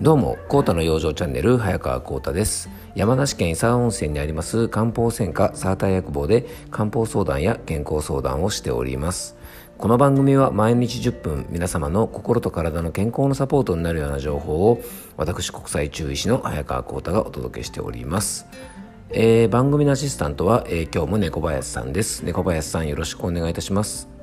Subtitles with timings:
[0.00, 2.70] どうも、コータの養生チャンネル、早川コータです。
[2.94, 9.36] 山梨県伊佐温泉にあります漢方専科サーター薬房で漢方相談や健康相談をしております。
[9.76, 14.80] この番組は毎日10分皆様の心と体の健康のサポートになるような情報を
[15.16, 18.46] 私国際中医師の早川コータがお届けしております。
[19.10, 22.24] えー、番組のアシスタントは、えー、今日も猫林さんです。
[22.24, 24.17] 猫林さんよろしくお願いいたします。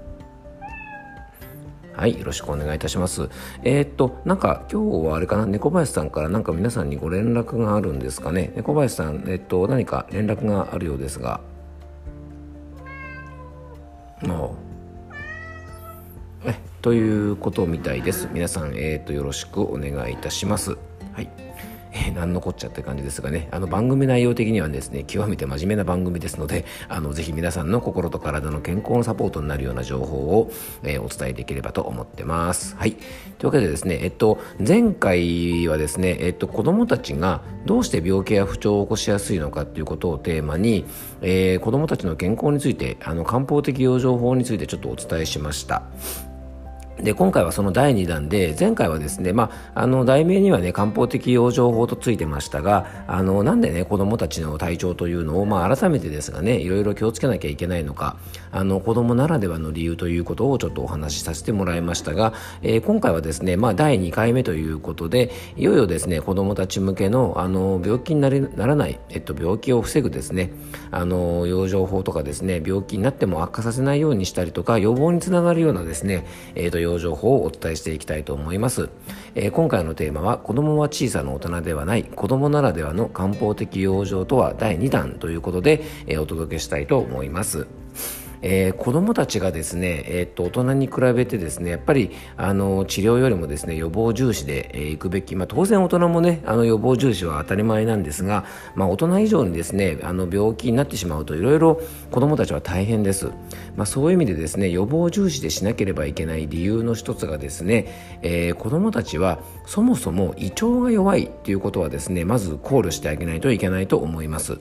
[1.95, 3.29] はい、よろしくお願いいたします。
[3.63, 8.51] えー、っと、なんか今日はあれかな、猫林さんからなんか皆さんにご連絡があるんですかね？
[8.55, 11.39] 猫林さん、えー、っと、何か連絡があるようですが。
[14.21, 14.55] も
[16.43, 16.49] う。
[16.49, 18.27] え、ということみたいです。
[18.33, 20.77] 皆さん、えー、っと、よろしくお願いいたします。
[21.13, 21.29] はい。
[21.95, 23.47] えー、何のこっちゃって感じですがね。
[23.51, 30.51] あの番組内容的にはですね極めて真面目な番組ですのであのぜひ皆さんの心と体の健康のサポートになるような情報を、
[30.83, 32.75] えー、お伝えできればと思ってます。
[32.75, 32.91] はい。
[32.91, 33.01] とい
[33.43, 40.85] うわけでですねえっと前回はですねえっと子供たちがどうして病気や不調を起こしやすいのかということをテーマに、
[41.21, 45.83] えー、子供たちの健康についてあの漢方的養生法についてちょっとお伝えしました。
[47.01, 58.17] で今回はその第2弾で前回はですね、まあ、あの題名にはね漢方的養生法とついてましたがあのなんでね子どもたちの体調というのを、まあ、改めてですがねいろいろ気をつけなきゃいけないのか
[58.51, 70.51] あの子どもならではの理由ということをちょっとお話しさせてもらいましたが、えー、今回はですね、まあ、第2回目ということでいよいよですね子どもたち向けのあの病気になりならない、えっと、病気を防ぐですね
[70.91, 78.89] あの養生法とかですね病気になっても悪化させないようにしたりとか予防につながるようなですね、えーと養生法をお伝えしていきたいと思います、
[79.35, 87.84] えー、今回のテーマは子供は小さな大人ではない子供ならではの漢方的養生とは第2弾ということで、えー、お届けしたいと思います。
[88.47, 101.81] えー、子どもたちがですね、えー、っと大人に比べてですねやっぱりあの治療よりもですね予防重視で、えー、くべき、まあ、当然大人もねあの予防重視は当たり前なんですが、まあ、大人以上にですねあの病気になってしまうといろいろ
[102.11, 103.31] 子どもたちは大変です、
[103.75, 114.59] まあ、そういう意味でですね予防重視でしなければいけない理由の一つがですね、えー、子どもたちはそもそも胃腸が弱いということはですねまず考慮してあげないといけないと思います。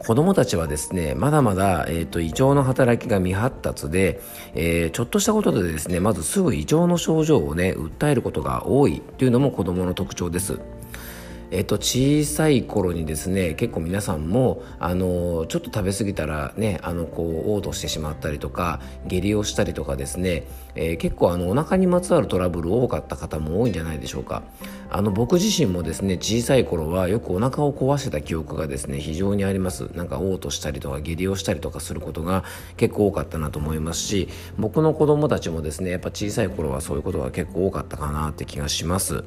[0.00, 4.20] 子供たちはですねまだまだ、えーと、胃腸の働きが未発達で、
[4.54, 10.58] えー、ちょっとしたことでですねまずすぐ異常の症状をね訴えることが多いというのも子供の特徴です。
[11.50, 20.44] えっと、小さい頃にですね結構皆さんもあのちょっと食べ過ぎたらねあのこう嘔吐してしまったりとか下痢をしたりとかですね、
[20.76, 24.42] えー、結構あのお腹にまつわるトラブル多かった方も多いんじゃないでしょうか。
[24.92, 29.88] あの僕自身もですね小さい頃はよくお腹を壊してた記憶がですね非常にあります。
[29.94, 32.44] なんか嘔吐したりとか下痢をしたりとかすることが
[32.76, 34.28] 結構多かったなと思いますし
[34.58, 39.24] 僕の子供たちもですねやっぱ小さい頃はそういうことが結構多かったかなって気がします。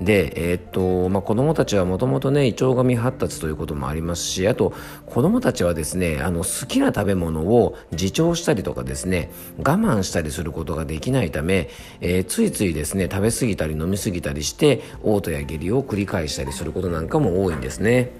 [0.00, 4.72] で、えー、っとまあ、子どもたちはもともとね胃腸が未発達ということもありますしあと
[5.06, 11.68] 子どもたちはですねあの好きな食べ物を自重したりとかですね我慢したりすることができないため、
[12.00, 18.10] えー、ついついですね食べ過ぎたり飲み過ぎたりして嘔吐や下痢を繰り返したりすることなんかも多いんですね。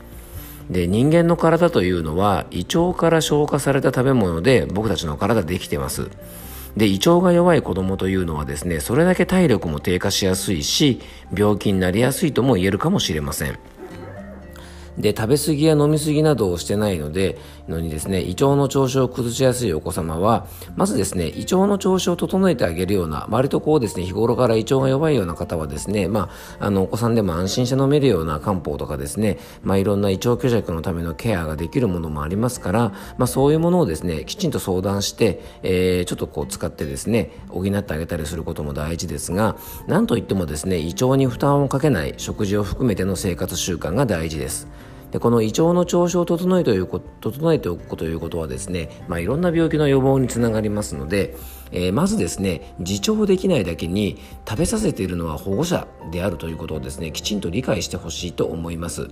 [0.70, 6.10] で人間の体というのは胃腸から消化された食べ物で僕たちの体できてます。
[6.76, 11.00] で胃腸が弱い子供というのはですねそれだけ体力も低下しやすいし
[11.34, 13.58] 病気になりやすいとも言えるかもしれません。
[14.98, 20.46] で食べ過ぎや飲み過ぎなどをしてないのでのにですね胃腸の調子を崩しやすいお子様は
[20.76, 39.56] まずですね胃腸の調子を整えてあげるような割とこうですね日頃から胃腸が弱いような方はですねまああのお子さんでも安心して飲めるような漢方とかですねまあいろんな胃腸虚弱のためのケアができるものもありますからまあそういうものをですねきちんと相談して、えー、ちょっとこう使ってですね補ってあげたりすることも大事ですが
[39.86, 44.68] なんといってもですね胃腸に負担をかけない食事を含めての生活習慣が大事です。
[45.10, 46.78] でこの胃腸の調子を整えて
[47.20, 51.34] 整えておくということはですね、まあ、いろんな病気の予防につながりますので、
[51.72, 59.08] えー、まずですね自重できないだけに食べさせているのは保護者であるということをですねきちんと理解してほしいと思います。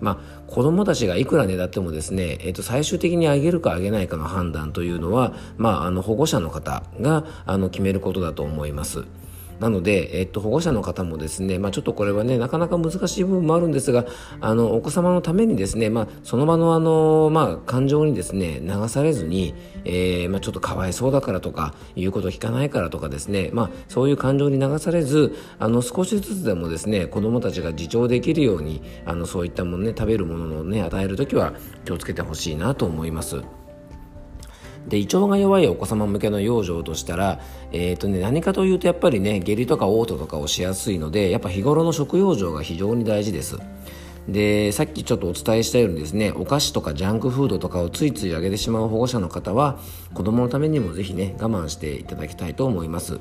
[0.00, 9.06] まあ、子供たちがいくらねだってもですね、えー、と最終的にあげるかあげないかの判断というのは、まあ、あの保護者の方があの決めることだと思います。
[9.60, 14.06] なので、えっと、保護者の方もですね、まあ、ちょっとこれはね、なかなか難しい部分もあるんですが、
[14.40, 31.52] あの、お子様のためにですね、まあ、その場のあの、まあ、感情にですね、流されずに、えー、まあ、ちょっとかわいそうだからとか、言うこと聞かないからとかですね、まあ、そういう感情に流されず、あの、少しずつでもですね、子供たちが自重できるように、あの、そういったものね、食べるものをね、与えるときは
[31.84, 33.57] 気をつけてほしいなと思います。
[34.88, 37.40] で胃腸が弱いお子様向けの養生としたら、
[37.72, 43.58] えーとね、何かというとやっぱりね下痢とか嘔吐とかをしやすいのでやっぱ日頃の食養生が非常に大事です。
[44.28, 49.78] でさっきちょっとお伝えしたようにですねお菓子とかジャンクフードとかをついついあげてしまう保護者の方は
[50.12, 53.20] 子供のためにもぜひね我慢していただきたいと思います。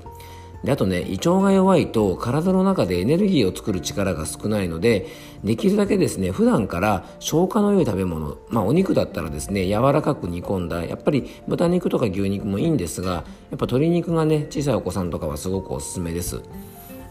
[0.63, 5.07] であとね胃腸が弱いと体の中でエネルギーを作る力が少ないので
[5.44, 16.42] できるだけですね普段から消化の良い食べ物まあお肉だったらですね柔らかく煮込んだやっぱり豚肉とか牛肉もいいんですがやっぱ鶏肉がね小さいお子さんとかはすごくおすすめです。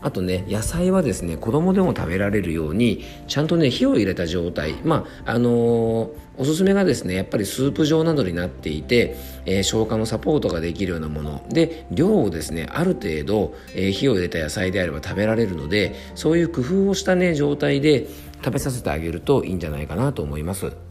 [0.02, 18.06] あとね野菜はですね子供でも食べられるようにちゃんとね火を入れた状態まああのー、おすすめがですねやっぱりスープ状などになっていて、えー、消化のサポートができるようなもので量をですねある程度、えー、火を入れた野菜であれば食べられるのでそういう工夫をしたね状態で
[18.44, 20.85] 食べさせてあげるといいんじゃないかなと思います。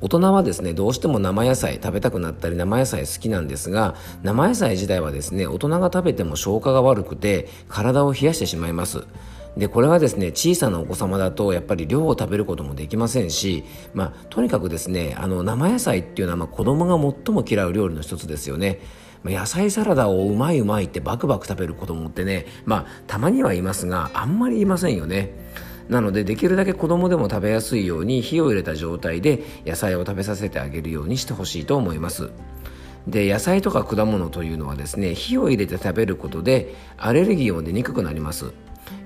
[0.00, 9.06] 大人はですねどうしても生野菜食べたくなったり生野菜好きなんですが生野菜自体はですね大人が食べても消化が悪くて体を冷やしてしまいます。
[9.56, 16.94] でこれはですね小さなお子様だとやっぱり量を食べることもできませんし、まあ、とにかくですねあの生野菜っていうのはまあ子供が
[17.24, 18.80] 最も嫌う料理の一つですよね。
[19.24, 25.32] 野菜サラダをうまいうまいってバクバク食べる子供ってねまあたまにはいますがあんまりいませんよね。
[25.88, 32.30] なのでできるだけ子供でも食べやすいように火を入れた状態で野菜を食べさせてあげるようにしてほしいと思います。
[33.06, 38.52] で野菜とか果物というのはですね火を入れて食べることでアレルギーも出にくくなります。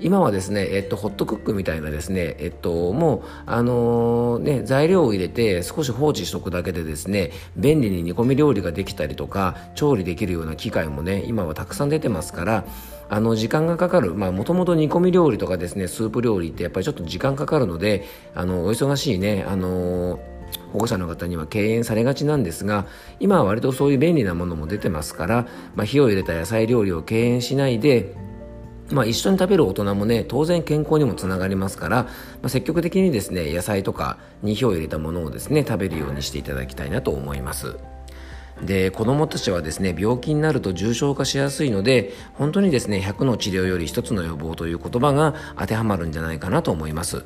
[0.00, 12.64] 今はですね、えっと、ホットクックみたいなですね、えっと、もう、あのー、ね、材料を入れて少し放置しておくだけでですね、便利に煮込み料理ができたりとか、調理できるような機械もね、今はたくさん出てますから、
[13.08, 20.32] あの、時間がかかる、まあ、もともと煮込み料理とかですね、スープ料理ってやっぱりちょっと時間かかるので、あの、お忙しいね、あのー
[20.72, 22.86] 保護者の方には敬遠されがちなんですが
[23.20, 28.14] 今は割とそういう便利なものも出てますから、まあ、火を入れた野菜料理を敬遠しないで
[28.92, 32.10] まあ、一緒に食べる大人もね当然健康にもつながりますから、ま
[32.44, 37.76] あ、積極的にですね野菜とかに火を入れたものをですね食べるようにしていただきたいなと思います。
[38.62, 47.24] で子どもたちはですね病気になると重症化しやすいので本当にですね100の治療より1つの予防という言葉が当てはまるんじゃないかなと思います。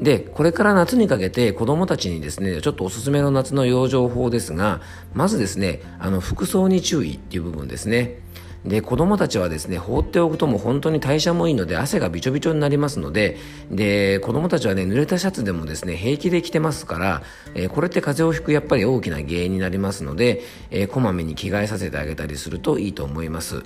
[0.00, 4.80] でこれから夏にかけて子どもたちにですねちょっとおすすめの夏の養生法ですが
[5.14, 8.18] まずですねあの服装に注意っていう部分ですね。
[8.64, 13.36] で子供たちはですね放っておくとも本当に代謝もいいので汗がびちょびちょになりますので
[13.70, 17.22] で子供たちはね濡れたシャツでもですね平気で着てますから、
[17.54, 23.64] えー、これって風邪をひくやっぱり大きな原因になりますので、えー、こまめに着替えさせてあげたりするといいと思います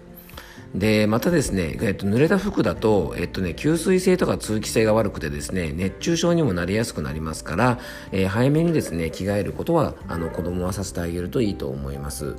[0.75, 7.79] でまたですね、えっと、濡れた服だと、えっとね、吸水性とか通気性が悪くてですね熱中症にもなりやすくなりますから、
[8.13, 12.37] えー、早めにですね着替えることはあの子供はさせてあげるといいと思います。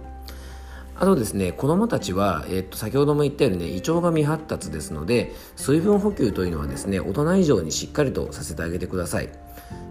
[1.00, 9.30] あとですね子どもたちは、えっと、先ほども言ったようにね胃腸が未発達ですので水分補給というのはですね大人以上にしっかりとさせてあげてください。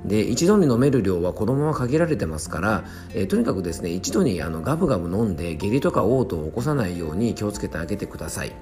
[0.05, 8.53] で一度に飲める量は子供は限られてますから、え、とにかくですね一度にあのガブガブ飲んで下痢とか嘔吐を起こさないように気をつけてあげてください。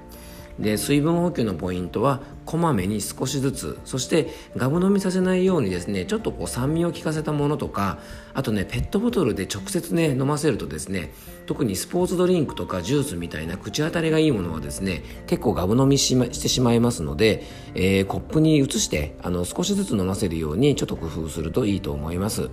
[0.59, 7.99] で水分補給のポイントはこまめに少しずつそしてガブ飲みさせないようにですねちょっとこう酸味を効かせたものとか
[8.33, 11.11] あとねペットボトルで直接ね飲ませるとですね
[11.45, 17.43] 特にスポーツドリンクとかジュースみたいな口当たりがいいものはですね結構ガブ飲みし,、ま、してしまいますので、
[17.73, 22.49] えー、コップに移してあの少しずつ飲ませるようにちょっと工夫するといいと思います。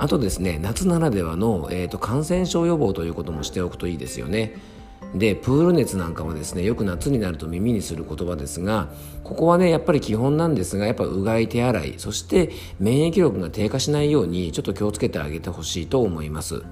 [0.00, 4.77] あとですね夏ならではの、えーと感染症予防ということもしておくといいですよね。
[5.14, 8.88] でプール熱なんかはですねよく夏になると耳にする言葉ですが
[9.24, 16.62] ここはねやっぱり基本なんですがやっぱうがい手洗いそして免疫力が低下しないようにちょっと気をつけてあげてほしいと思います。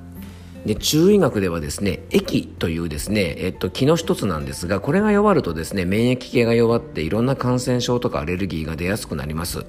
[0.67, 9.65] で中医学ではですね液というですね、えっと、気の一つなんですがこれが弱るとですね免疫系が弱っていろんな感染症とかアレルギーが出やすくなります。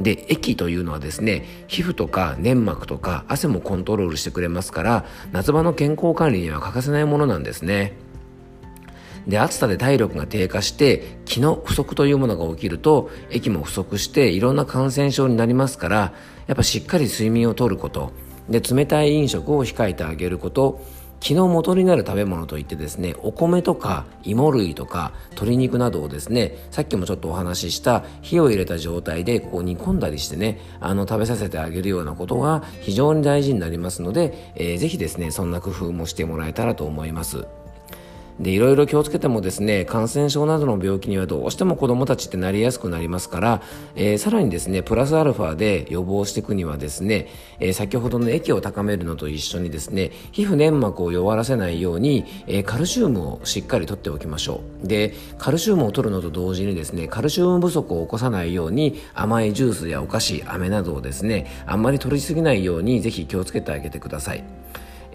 [0.00, 7.94] で液というのはですね皮膚とか粘膜とか汗もコントロールしてくれますから夏場の健康管理には欠かせないものなんですね。
[9.26, 16.12] で暑さで体力が低下して気の不足というものが起きると液も不足していろんな感染症になりますから
[16.46, 18.12] やっぱしっかり睡眠をとること。
[18.48, 20.80] で冷たい飲食を控えてあげること。
[21.20, 37.46] 気の元になる食べ物といってですねお米とか芋類とか鶏肉などをですねさっきもちょっとお話しした火を入れた状態でこう煮込んだりしてねあの食べさせてあげるようなことが非常に大事になりますので、えー、ぜひですねそんな工夫もしてもらえたらと思います。
[38.40, 43.62] でいろいろ気をつけてもですね感染症などの病気にはどうしても子どもたちってなりやすくなりますから、
[43.94, 47.28] えー、さらにですねプラスアルファで予防していくにはですね、
[47.60, 54.86] えー、先ほどの液を高めるのと一緒にですね皮膚粘膜を弱らせないように、えー、カルシウムをしっかりとっておきましょう。
[54.86, 64.44] でカルシウムを取るのと同時にですねカルシウム不足を起こさないように甘いジュースやお菓子飴などをですねあんまり取りすぎないようにぜひ気をつけてあげてください。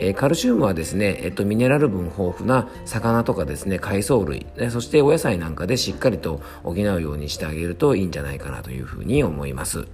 [0.03, 9.87] えカルシウムはですね、えっと、ミネラル分豊富な魚とかですね海藻類そしてお野菜なんかでしっかりと補うようにしてあげるといいんじゃないかなというふうに思います。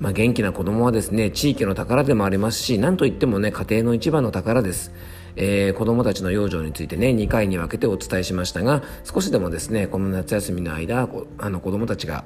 [0.00, 4.92] まあ、元気な子供はですね地域の宝でもありますし何といってもね家庭の一番の宝です。
[5.36, 12.24] えー、子供たちの養生についてね2回に分けてお伝えしましたが少しでもですねこの夏休みの間あの子供たちが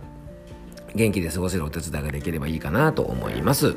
[0.95, 3.77] 元気で過ごせるお手伝いができればいいかなと思います、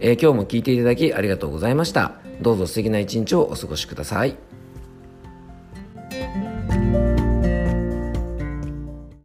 [0.00, 2.12] えー、今日も聞いていただきありがとうございました。
[2.40, 4.53] どうぞ素敵な一日をお過ごしください。